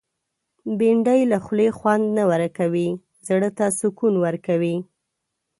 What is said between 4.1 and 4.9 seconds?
ورکوي